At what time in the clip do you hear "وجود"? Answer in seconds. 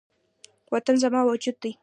1.29-1.55